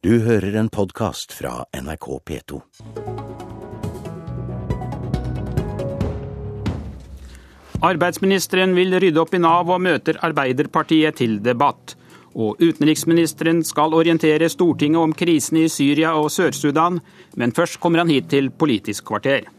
[0.00, 2.60] Du hører en podkast fra NRK P2.
[7.84, 11.98] Arbeidsministeren vil rydde opp i Nav og møter Arbeiderpartiet til debatt.
[12.32, 17.02] Og utenriksministeren skal orientere Stortinget om krisen i Syria og Sør-Sudan,
[17.36, 19.52] men først kommer han hit til Politisk kvarter.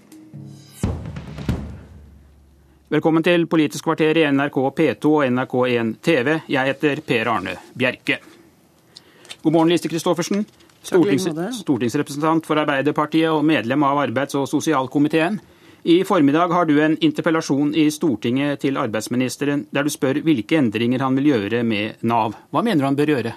[2.90, 6.40] Velkommen til Politisk kvarter i NRK P2 og NRK1 TV.
[6.50, 8.24] Jeg heter Per Arne Bjerke.
[9.44, 10.46] God morgen, Lise Christoffersen.
[10.82, 11.26] Stortings,
[11.60, 15.40] stortingsrepresentant for Arbeiderpartiet og medlem av arbeids- og sosialkomiteen.
[15.84, 21.02] I formiddag har du en interpellasjon i Stortinget til arbeidsministeren der du spør hvilke endringer
[21.02, 22.36] han vil gjøre med Nav.
[22.54, 23.34] Hva mener du han bør gjøre?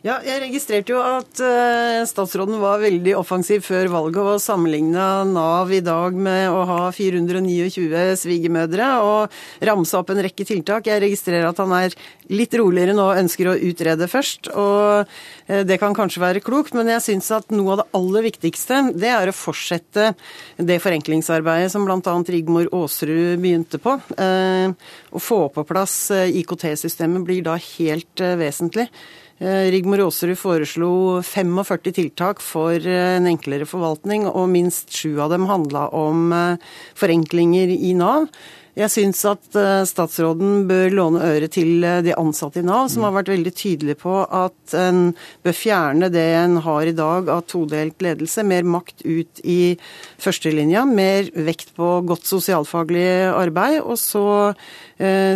[0.00, 5.68] Ja, jeg registrerte jo at uh, statsråden var veldig offensiv før valget og sammenligna Nav
[5.76, 9.36] i dag med å ha 429 svigermødre og
[9.68, 10.88] ramse opp en rekke tiltak.
[10.88, 11.98] Jeg registrerer at han er
[12.32, 14.48] litt roligere nå og ønsker å utrede først.
[14.56, 18.28] og uh, Det kan kanskje være klokt, men jeg syns at noe av det aller
[18.30, 20.14] viktigste det er å fortsette
[20.56, 22.18] det forenklingsarbeidet som bl.a.
[22.24, 24.00] Rigmor Aasrud begynte på.
[24.16, 24.72] Uh,
[25.12, 28.88] å få på plass IKT-systemet blir da helt vesentlig.
[29.40, 35.32] Eh, Rigmor Aasrud foreslo 45 tiltak for eh, en enklere forvaltning, og minst sju av
[35.32, 38.28] dem handla om eh, forenklinger i Nav.
[38.76, 39.48] Jeg syns at
[39.88, 44.12] statsråden bør låne øre til de ansatte i Nav, som har vært veldig tydelige på
[44.24, 45.00] at en
[45.44, 48.46] bør fjerne det en har i dag av todelt ledelse.
[48.46, 49.74] Mer makt ut i
[50.22, 53.80] førstelinja, mer vekt på godt sosialfaglig arbeid.
[53.82, 54.24] Og så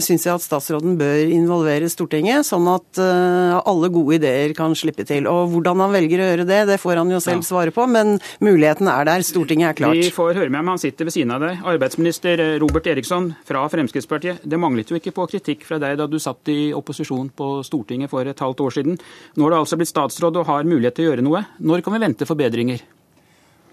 [0.05, 5.07] syns jeg at statsråden bør involvere Stortinget, sånn at eh, alle gode ideer kan slippe
[5.09, 5.29] til.
[5.31, 8.19] Og Hvordan han velger å gjøre det, det får han jo selv svare på, men
[8.45, 9.25] muligheten er der.
[9.25, 10.01] Stortinget er klart.
[10.01, 11.62] Vi får høre med ham, han sitter ved siden av deg.
[11.75, 14.45] Arbeidsminister Robert Eriksson fra Fremskrittspartiet.
[14.45, 18.12] Det manglet jo ikke på kritikk fra deg da du satt i opposisjon på Stortinget
[18.12, 19.01] for et halvt år siden.
[19.37, 21.47] Nå har du altså blitt statsråd og har mulighet til å gjøre noe.
[21.65, 22.85] Når kan vi vente forbedringer?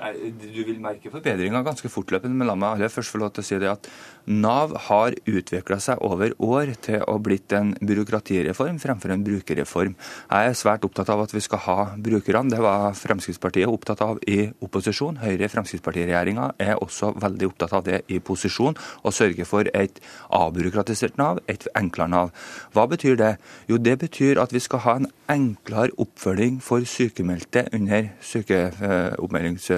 [0.02, 3.46] Du vil merke forbedringer ganske fortløpende, men la meg aller først få lov til å
[3.46, 3.90] si det at
[4.32, 9.94] Nav har utvikla seg over år til å blitt en byråkratireform fremfor en brukerreform.
[10.30, 12.50] Jeg er svært opptatt av at vi skal ha brukerne.
[12.54, 15.20] Det var Fremskrittspartiet opptatt av i opposisjon.
[15.22, 20.02] Høyre-Fremskrittsparti-regjeringa er også veldig opptatt av det i posisjon, å sørge for et
[20.34, 22.34] avbyråkratisert Nav, et enklere Nav.
[22.74, 23.36] Hva betyr det?
[23.70, 29.70] Jo, det betyr at vi skal ha en enklere oppfølging for sykemeldte under sykeoppmeldings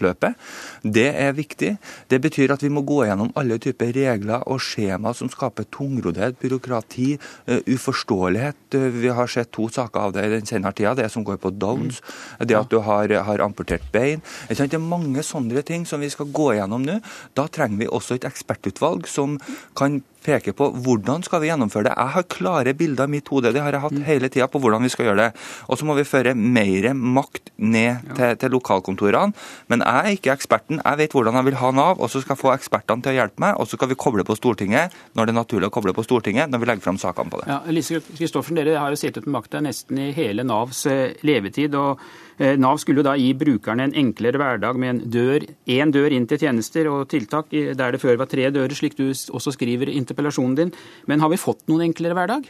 [0.00, 0.36] løpet.
[0.82, 1.74] Det er viktig.
[2.10, 6.38] Det betyr at vi må gå gjennom alle typer regler og skjemaer som skaper tungroddhet,
[6.40, 7.08] byråkrati,
[7.50, 8.60] uh, uforståelighet.
[8.74, 10.94] Uh, vi har sett to saker av det i den senere tida.
[10.98, 12.46] Det som går på Downs, mm.
[12.48, 14.24] det at du har, har amputert bein.
[14.48, 17.00] Det er mange sånne ting som vi skal gå gjennom nå.
[17.38, 19.38] Da trenger vi også et ekspertutvalg som
[19.78, 21.94] kan peker på hvordan skal vi gjennomføre det.
[21.96, 24.04] Jeg har klare bilder i mitt hode, det har jeg hatt mm.
[24.06, 25.28] hele tida, på hvordan vi skal gjøre det.
[25.68, 29.36] Og så må vi føre mer makt ned til, til, lokalkontorene.
[29.72, 30.82] Men jeg er ikke eksperten.
[30.84, 33.18] Jeg vet hvordan jeg vil ha Nav, og så skal jeg få ekspertene til å
[33.20, 33.58] hjelpe meg.
[33.60, 36.50] Og så skal vi koble på Stortinget når det er naturlig å koble på Stortinget,
[36.50, 37.50] når vi legger fram sakene på det.
[37.52, 41.76] Ja, Lise Kristoffersen, dere har jo sittet med makta nesten i hele Navs eh, levetid.
[41.78, 42.02] og
[42.40, 46.40] Nav skulle da gi brukerne en enklere hverdag med en dør, én dør inn til
[46.40, 50.56] tjenester og tiltak, der det før var tre dører, slik du også skriver i interpellasjonen
[50.56, 50.72] din.
[51.10, 52.48] Men har vi fått noen enklere hverdag?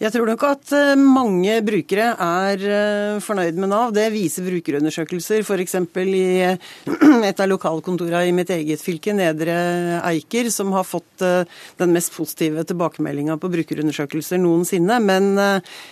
[0.00, 3.90] Jeg tror nok at eh, mange brukere er eh, fornøyd med Nav.
[3.92, 5.42] Det viser brukerundersøkelser.
[5.44, 5.74] F.eks.
[6.00, 6.22] i
[7.28, 11.44] et av lokalkontorene i mitt eget fylke, Nedre Eiker, som har fått eh,
[11.76, 14.96] den mest positive tilbakemeldinga på brukerundersøkelser noensinne.
[15.04, 15.28] Men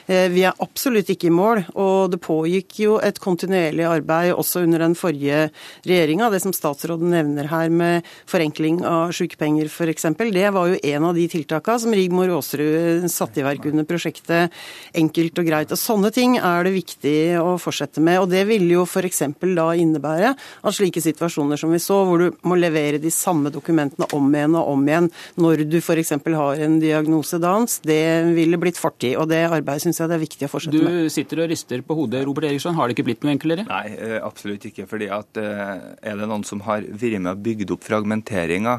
[0.09, 1.61] vi er absolutt ikke i mål.
[1.77, 5.51] Og det pågikk jo et kontinuerlig arbeid også under den forrige
[5.85, 6.31] regjeringa.
[6.33, 11.21] Det som statsråden nevner her med forenkling av sykepenger f.eks., det var jo en av
[11.21, 14.55] de tiltakene som Rigmor Aasrud satte i verk under prosjektet prosjektet
[14.99, 15.75] enkelt og greit.
[15.75, 18.21] Og Sånne ting er det viktig å fortsette med.
[18.23, 19.23] og Det ville jo f.eks.
[19.59, 24.09] da innebære at slike situasjoner som vi så, hvor du må levere de samme dokumentene
[24.17, 25.11] om igjen og om igjen
[25.41, 26.15] når du f.eks.
[26.25, 28.03] har en diagnose dans, det
[28.37, 29.17] ville blitt fortid.
[29.19, 31.09] og Det arbeidet syns jeg det er viktig å fortsette du med.
[31.09, 32.77] Du sitter og rister på hodet, Robert Eriksson.
[32.79, 33.67] Har det ikke blitt noe enklere?
[33.69, 34.87] Nei, eh, absolutt ikke.
[34.89, 38.79] fordi at eh, er det noen som har vært med og bygd opp fragmenteringa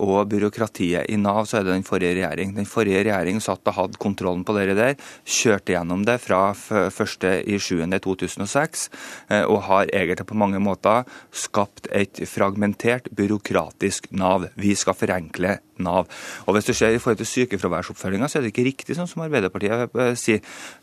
[0.00, 2.48] og byråkratiet i Nav, så er det den forrige regjering.
[2.56, 4.94] Den forrige regjering satt og hadde kontrollen på det der,
[5.24, 8.88] kjørte gjennom det fra 1.7.2006,
[9.30, 11.04] eh, og har egentlig på mange måter
[11.34, 14.44] skapt et fragmentert, byråkratisk Nav.
[14.60, 16.04] Vi skal forenkle Nav.
[16.46, 19.22] Og Hvis du ser i forhold til sykefraværsoppfølginga, så er det ikke riktig sånn som
[19.26, 20.40] Arbeiderpartiet eh, sier.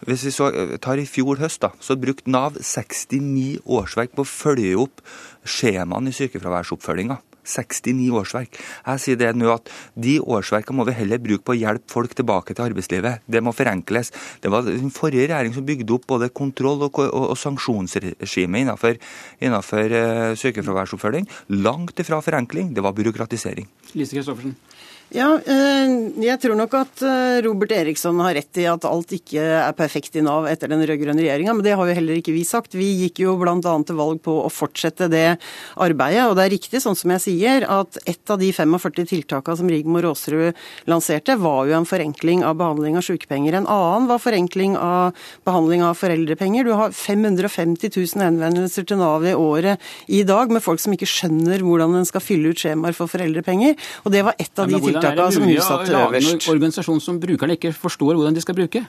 [0.07, 0.45] Hvis vi så
[0.83, 4.95] tar i fjor høst, da, så brukte Nav 69 årsverk på å følge opp
[5.47, 7.17] skjemaene i sykefraværsoppfølginga.
[7.47, 8.59] 69 årsverk.
[8.59, 12.15] Jeg sier det nå at De årsverkene må vi heller bruke på å hjelpe folk
[12.17, 13.25] tilbake til arbeidslivet.
[13.25, 14.13] Det må forenkles.
[14.43, 18.97] Det var den forrige regjering som bygde opp både kontroll- og, og, og sanksjonsregime innenfor,
[19.41, 21.27] innenfor uh, sykefraværsoppfølging.
[21.61, 23.69] Langt ifra forenkling, det var byråkratisering.
[23.93, 24.55] Lise Kristoffersen.
[25.11, 25.89] Ja, eh,
[26.23, 30.13] jeg tror nok at eh, Robert Eriksson har rett i at alt ikke er perfekt
[30.15, 32.77] i Nav etter den rød-grønne regjeringa, men det har jo heller ikke vi sagt.
[32.79, 33.59] Vi gikk jo bl.a.
[33.59, 35.33] til valg på å fortsette det
[35.75, 36.29] arbeidet.
[36.29, 39.73] Og det er riktig, sånn som jeg sier, at et av de 45 tiltakene som
[39.73, 43.59] Rigmor Aasrud lanserte, var jo en forenkling av behandling av sykepenger.
[43.59, 45.11] En annen var forenkling av
[45.43, 46.71] behandling av foreldrepenger.
[46.71, 51.11] Du har 550 000 henvendelser til Nav i året i dag med folk som ikke
[51.17, 53.75] skjønner hvordan en skal fylle ut skjemaer for foreldrepenger.
[54.07, 56.33] Og det var et av de tiltakene tiltakene som hun satte øverst.
[56.33, 58.85] En organisasjon som brukerne ikke forstår hvordan de skal bruke?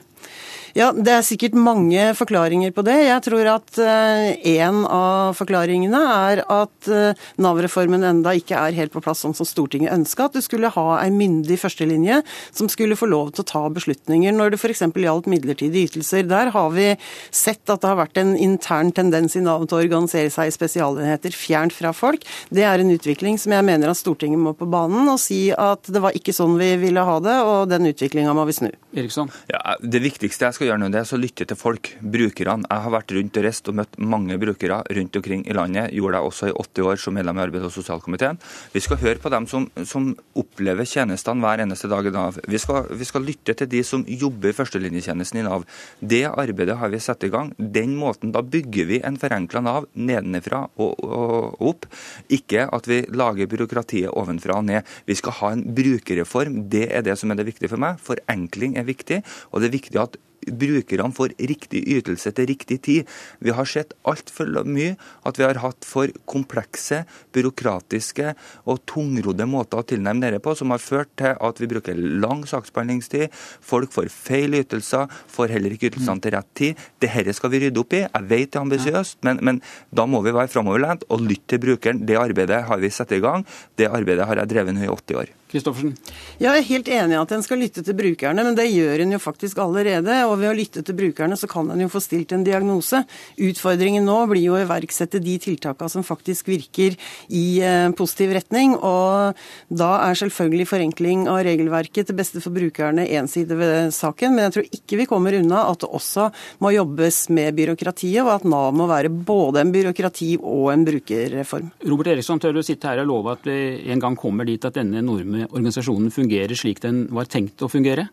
[0.73, 2.95] Ja, Det er sikkert mange forklaringer på det.
[3.05, 8.93] Jeg tror at uh, en av forklaringene er at uh, Nav-reformen enda ikke er helt
[8.95, 10.25] på plass sånn som Stortinget ønska.
[10.25, 14.33] At du skulle ha en myndig førstelinje som skulle få lov til å ta beslutninger
[14.33, 14.81] når det f.eks.
[14.97, 16.25] gjaldt midlertidige ytelser.
[16.31, 16.87] Der har vi
[17.29, 20.57] sett at det har vært en intern tendens i Nav til å organisere seg i
[20.57, 22.25] spesialenheter fjernt fra folk.
[22.49, 25.85] Det er en utvikling som jeg mener at Stortinget må på banen og si at
[25.85, 28.71] det var ikke sånn vi ville ha det, og den utviklinga må vi snu.
[28.97, 29.29] Eriksson?
[29.53, 32.67] Ja, det viktigste jeg skal gjøre nå, det så lytte til folk, brukerne.
[32.67, 35.93] Jeg har vært rundt og reist og møtt mange brukere rundt omkring i landet.
[35.95, 38.39] Gjorde jeg også i 80 år som medlem i arbeids- og sosialkomiteen.
[38.73, 42.39] Vi skal høre på dem som, som opplever tjenestene hver eneste dag i Nav.
[42.49, 45.67] Vi skal, vi skal lytte til de som jobber i førstelinjetjenesten i Nav.
[45.99, 47.53] Det arbeidet har vi satt i gang.
[47.57, 51.87] Den måten, Da bygger vi en forenkla Nav nedenfra og, og, opp.
[52.33, 54.93] Ikke at vi lager byråkratiet ovenfra og ned.
[55.05, 56.63] Vi skal ha en brukerreform.
[56.69, 58.01] Det er det som er det viktige for meg.
[58.03, 63.09] Forenkling er viktig, og det er viktig at brukerne får riktig ytelse til riktig tid.
[63.43, 64.95] Vi har sett altfor mye
[65.27, 67.03] at vi har hatt for komplekse,
[67.35, 68.33] byråkratiske
[68.69, 72.43] og tungrodde måter å tilnærme dette på, som har ført til at vi bruker lang
[72.49, 73.33] saksbehandlingstid.
[73.63, 76.87] Folk får feil ytelser, får heller ikke ytelsene til rett tid.
[77.03, 78.03] Dette skal vi rydde opp i.
[78.05, 79.61] Jeg vet det er ambisiøst, men, men,
[79.93, 82.03] da må vi være framoverlent og lytte til brukeren.
[82.07, 83.47] Det arbeidet har vi satt i gang.
[83.77, 85.33] Det arbeidet har jeg drevet nå i 80 år.
[85.53, 85.93] Kristoffersen?
[86.41, 89.13] Jeg er helt enig i at en skal lytte til brukerne, men det gjør en
[89.13, 90.15] jo faktisk allerede.
[90.25, 93.03] Og ved å lytte til brukerne så kan en jo få stilt en diagnose.
[93.37, 96.97] Utfordringen nå blir jo å iverksette de tiltakene som faktisk virker
[97.29, 98.73] i eh, positiv retning.
[98.79, 99.37] Og
[99.69, 104.33] da er selvfølgelig forenkling av regelverket til beste for brukerne én side ved saken.
[104.33, 106.29] Men jeg tror ikke vi kommer unna at det også
[106.65, 111.69] må jobbes med byråkratiet, og at Nav må være både en byråkrati og en brukerreform.
[111.85, 113.57] Robert Eriksson, tør du sitte her og love at vi
[113.93, 118.09] en gang kommer dit at denne enorme organisasjonen fungerer slik den var tenkt å fungere?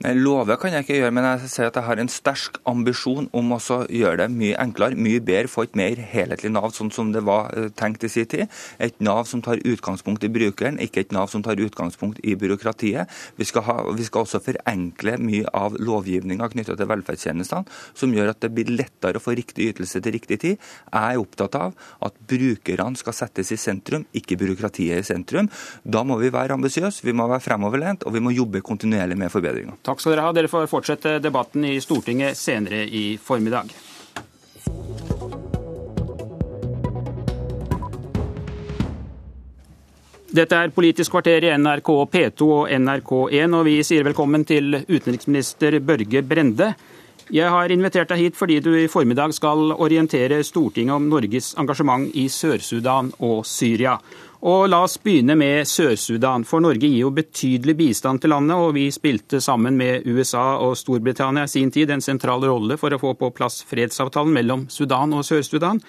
[0.00, 3.50] Love kan jeg ikke gjøre, men jeg sier at jeg har en sterk ambisjon om
[3.52, 7.20] å gjøre det mye enklere, mye bedre, få et mer helhetlig Nav, sånn som det
[7.28, 8.48] var eh, tenkt i sin tid.
[8.80, 13.12] Et Nav som tar utgangspunkt i brukeren, ikke et Nav som tar utgangspunkt i byråkratiet.
[13.36, 18.32] Vi skal, ha, vi skal også forenkle mye av lovgivninga knytta til velferdstjenestene, som gjør
[18.32, 20.56] at det blir lettere å få riktig ytelse til riktig tid.
[20.88, 21.76] Jeg er opptatt av
[22.08, 25.52] at brukerne skal settes i sentrum, ikke byråkratiet i sentrum.
[25.84, 29.36] Da må vi være ambisiøse, vi må være fremoverlent, og vi må jobbe kontinuerlig med
[29.36, 29.76] forbedringer.
[29.90, 30.30] Takk skal dere ha.
[30.30, 33.72] Dere får fortsette debatten i Stortinget senere i formiddag.
[40.30, 45.80] Dette er Politisk kvarter i NRK P2 og NRK1, og vi sier velkommen til utenriksminister
[45.82, 46.70] Børge Brende.
[47.34, 52.06] Jeg har invitert deg hit fordi du i formiddag skal orientere Stortinget om Norges engasjement
[52.14, 53.98] i Sør-Sudan og Syria.
[54.40, 58.56] Og La oss begynne med Sør-Sudan, for Norge gir jo betydelig bistand til landet.
[58.56, 62.96] Og vi spilte sammen med USA og Storbritannia i sin tid en sentral rolle for
[62.96, 65.82] å få på plass fredsavtalen mellom Sudan og Sør-Sudan.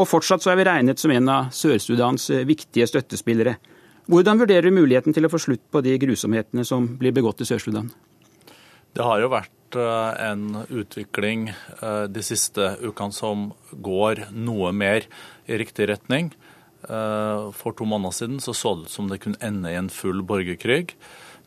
[0.00, 3.58] Og fortsatt så er vi regnet som en av Sør-Sudans viktige støttespillere.
[4.10, 7.48] Hvordan vurderer du muligheten til å få slutt på de grusomhetene som blir begått i
[7.50, 7.92] Sør-Sudan?
[8.96, 15.04] Det har jo vært eh, en utvikling eh, de siste ukene som går noe mer
[15.46, 16.32] i riktig retning.
[16.88, 19.90] Eh, for to måneder siden så, så det ut som det kunne ende i en
[19.90, 20.96] full borgerkrig.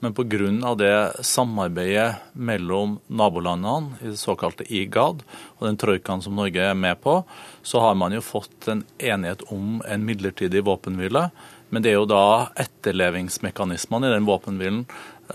[0.03, 0.75] Men pga.
[0.75, 5.23] det samarbeidet mellom nabolandene i det såkalte IGAD
[5.57, 7.21] og den troikaen som Norge er med på,
[7.63, 11.29] så har man jo fått en enighet om en midlertidig våpenhvile.
[11.69, 14.83] Men det er jo da etterlevingsmekanismene i den våpenhvilen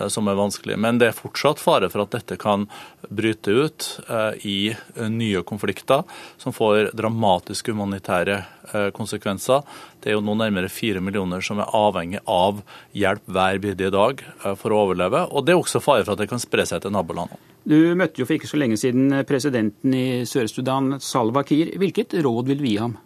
[0.06, 0.76] som er vanskelig.
[0.78, 2.68] Men det er fortsatt fare for at dette kan
[3.08, 6.04] bryte ut eh, i eh, nye konflikter
[6.38, 8.44] som får dramatiske humanitære
[8.92, 9.62] konsekvenser.
[10.04, 12.60] Det er jo nå nærmere fire millioner som er avhengig av
[12.92, 14.20] hjelp hver bidige dag
[14.60, 15.22] for å overleve.
[15.32, 17.40] Og det er også fare for at det kan spre seg til nabolandene.
[17.64, 21.72] Du møtte jo for ikke så lenge siden presidenten i Sør-Sudan, Salwa Kiir.
[21.80, 22.98] Hvilket råd vil du gi ham?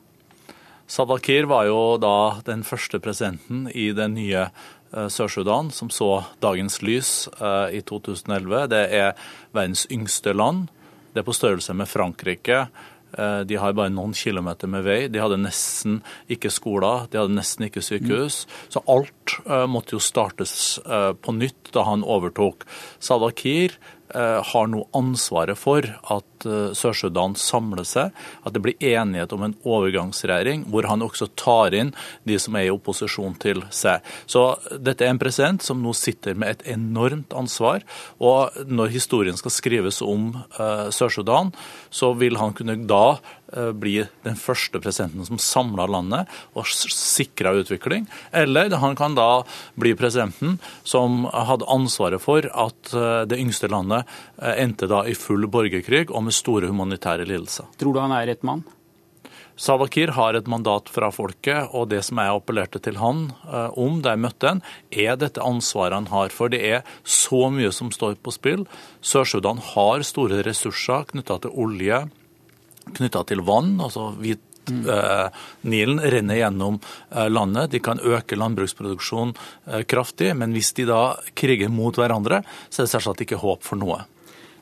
[0.92, 4.50] Salva Kiir var jo da den første presidenten i den nye eh,
[4.92, 8.66] Sør-Sudan som så dagens lys eh, i 2011.
[8.72, 9.12] Det er
[9.54, 10.66] verdens yngste land.
[11.12, 12.66] Det er på størrelse med Frankrike.
[13.18, 15.00] Eh, de har bare noen kilometer med vei.
[15.12, 16.00] De hadde nesten
[16.32, 18.44] ikke skoler, de hadde nesten ikke sykehus.
[18.72, 19.14] Så alt
[19.71, 22.67] måtte jo startes på nytt da han overtok.
[23.03, 23.77] Salwa Kiir
[24.12, 28.12] har nå ansvaret for at Eh, Sør-Sudan samler seg,
[28.43, 31.93] at det blir enighet om en overgangsregjering hvor han også tar inn
[32.29, 34.03] de som er i opposisjon til seg.
[34.27, 37.87] Så dette er en president som nå sitter med et enormt ansvar.
[38.23, 41.53] Og når historien skal skrives om Sør-Sudan,
[41.91, 43.19] så vil han kunne da
[43.52, 48.06] bli den første presidenten som samla landet og sikra utvikling.
[48.32, 49.42] Eller han kan da
[49.78, 54.09] bli presidenten som hadde ansvaret for at uh, det yngste landet
[54.56, 57.68] endte da i full borgerkrig og med store humanitære lidelser.
[57.80, 58.64] Tror du han er rett mann?
[59.62, 63.76] Savakir Kiir har et mandat fra folket, og det som jeg appellerte til han eh,
[63.78, 66.32] om da jeg møtte han, er dette ansvaret han har.
[66.32, 68.64] For det er så mye som står på spill.
[69.04, 72.06] Sør-Sudan har store ressurser knytta til olje,
[72.91, 73.77] knytta til vann.
[73.81, 74.85] altså hvit Mm.
[74.87, 75.27] Uh,
[75.67, 76.77] Nilen renner gjennom
[77.11, 77.73] uh, landet.
[77.73, 79.33] De kan øke landbruksproduksjonen
[79.67, 83.67] uh, kraftig, men hvis de da kriger mot hverandre, så er det selvsagt ikke håp
[83.67, 84.05] for noe.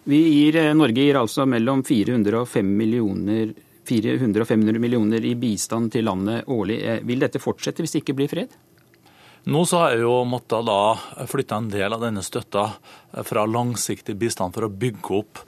[0.04, 3.52] Gir, eh, Norge gir altså mellom 400 og 500 millioner,
[3.84, 6.80] 400 og 500 millioner i bistand til landet årlig.
[6.82, 8.56] Eh, vil dette fortsette hvis det ikke blir fred?
[9.50, 13.46] Nå så har jeg jo måttet da flytte en del av denne støtta eh, fra
[13.48, 15.42] langsiktig bistand for å bygge opp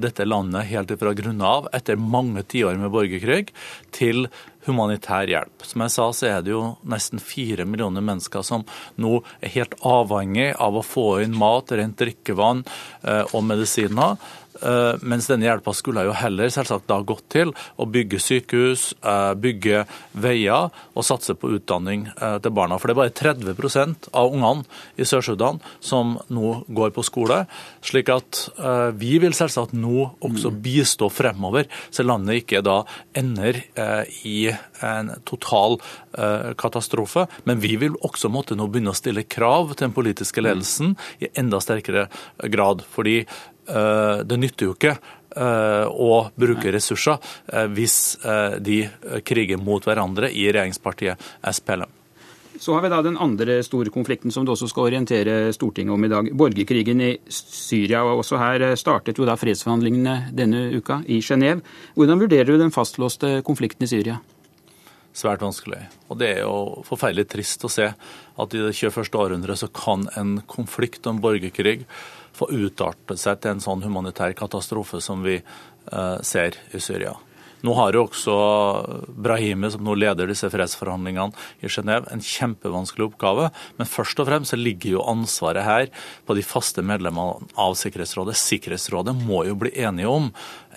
[0.00, 3.50] dette landet helt fra grunnen av, etter mange tiår med borgerkrig,
[3.92, 4.24] til
[4.68, 5.64] humanitær hjelp.
[5.66, 8.64] Som jeg sa, så er det jo nesten fire millioner mennesker som
[9.00, 14.16] nå er helt avhengig av å få inn mat, rent drikkevann eh, og medisiner.
[14.54, 19.32] Eh, mens denne hjelpa skulle jo heller selvsagt da gått til å bygge sykehus, eh,
[19.36, 19.84] bygge
[20.24, 22.78] veier og satse på utdanning til barna.
[22.78, 24.64] For det er bare 30% av ungene
[24.96, 27.44] i Sør-Sudan som nå går på skole.
[27.84, 28.40] Slik at
[28.98, 32.80] vi vil selvsagt nå også bistå fremover, så landet ikke da
[33.16, 33.60] ender
[34.26, 34.48] i
[34.84, 37.26] en total uh, katastrofe.
[37.48, 41.30] Men vi vil også måtte nå begynne å stille krav til den politiske ledelsen i
[41.40, 42.08] enda sterkere
[42.52, 42.84] grad.
[42.94, 43.22] Fordi
[43.64, 44.98] det nytter jo ikke
[45.88, 47.16] og bruke ressurser
[47.72, 47.96] hvis
[48.60, 48.78] de
[49.24, 52.03] kriger mot hverandre i regjeringspartiet SPLM.
[52.60, 56.04] Så har vi da den andre store konflikten som du også skal orientere Stortinget om
[56.04, 56.28] i dag.
[56.32, 58.04] Borgerkrigen i Syria.
[58.04, 61.64] og Også her startet jo da fredsforhandlingene denne uka i Genéve.
[61.94, 64.20] Hvordan vurderer du den fastlåste konflikten i Syria?
[65.14, 65.78] svært vanskelig.
[66.10, 69.14] Og det er jo forferdelig trist å se at i det 21.
[69.14, 71.84] århundret så kan en konflikt om borgerkrig
[72.34, 77.14] få utarte seg til en sånn humanitær katastrofe som vi uh, ser i Syria.
[77.64, 78.34] Nå har jo også
[79.24, 81.32] Brahimi, som nå leder disse fredsforhandlingene
[81.64, 83.48] i Genéve, en kjempevanskelig oppgave.
[83.78, 85.88] Men først og fremst ligger jo ansvaret her
[86.28, 88.36] på de faste medlemmene av Sikkerhetsrådet.
[88.40, 90.30] Sikkerhetsrådet må jo bli enige om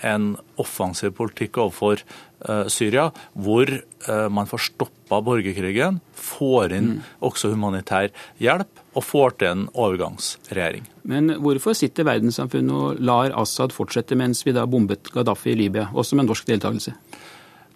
[0.05, 2.03] en offensiv politikk overfor
[2.47, 3.69] uh, Syria, hvor
[4.07, 7.07] man får stoppa borgerkrigen, får inn mm.
[7.27, 8.11] også humanitær
[8.41, 10.85] hjelp og får til en overgangsregjering.
[11.07, 15.89] Men hvorfor sitter verdenssamfunnet og lar Assad fortsette mens vi da bombet Gaddafi i Libya,
[15.93, 16.95] også med norsk deltakelse?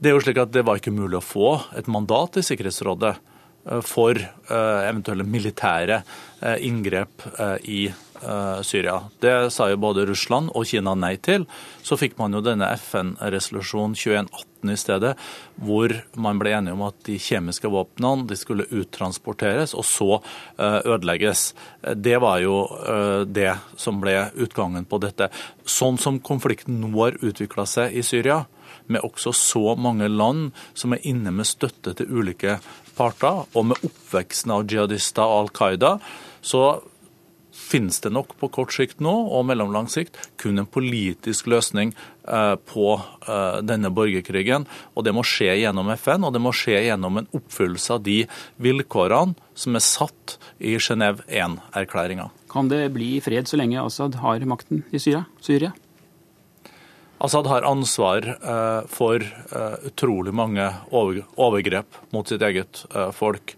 [0.02, 3.12] Det er jo slik at det var ikke mulig å få et mandat i Sikkerhetsrådet
[3.14, 4.18] eh, for
[4.52, 6.02] eventuelle militære
[6.66, 7.28] inngrep
[7.70, 7.84] i
[8.24, 9.02] Eh, Syria.
[9.20, 11.48] Det sa jo både Russland og Kina nei til.
[11.82, 15.16] Så fikk man jo denne FN-resolusjonen 2118 i stedet,
[15.58, 20.80] hvor man ble enige om at de kjemiske våpnene de skulle uttransporteres og så eh,
[20.86, 21.52] ødelegges.
[21.98, 25.32] Det var jo eh, det som ble utgangen på dette.
[25.66, 28.44] Sånn som konflikten nå har utvikla seg i Syria,
[28.92, 32.60] med også så mange land som er inne med støtte til ulike
[32.98, 35.92] parter, og med oppveksten av jihadister og Al Qaida,
[36.42, 36.82] så
[37.52, 41.94] finnes det nok på kort sikt nå og mellomlang sikt kun en politisk løsning
[42.28, 44.66] eh, på eh, denne borgerkrigen.
[44.96, 48.18] Og det må skje gjennom FN, og det må skje gjennom en oppfyllelse av de
[48.64, 52.30] vilkårene som er satt i Genéve 1-erklæringa.
[52.52, 55.26] Kan det bli fred så lenge Assad har makten i Syria?
[55.44, 55.74] Syria?
[57.22, 59.28] Assad har ansvar eh, for
[59.86, 62.82] utrolig mange overgrep mot sitt eget
[63.14, 63.54] folk.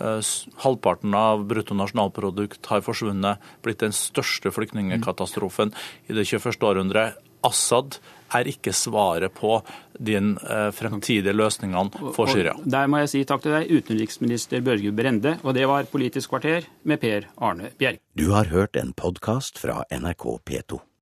[0.00, 0.20] Eh,
[0.64, 5.74] halvparten av bruttonasjonalprodukt har forsvunnet, blitt den største flyktningkatastrofen
[6.08, 6.62] i det 21.
[6.62, 7.18] århundret.
[7.46, 8.00] Assad
[8.34, 9.60] er ikke svaret på
[9.98, 12.56] de eh, fremtidige løsningene for Syria.
[12.58, 15.38] Og der må jeg si takk til deg, utenriksminister Børge Brende.
[15.44, 18.02] Og det var Politisk kvarter med Per Arne Bjerg.
[18.18, 20.82] Du har hørt en podkast fra NRK P2.